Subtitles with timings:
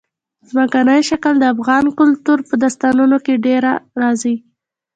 [0.49, 4.35] ځمکنی شکل د افغان کلتور په داستانونو کې ډېره راځي.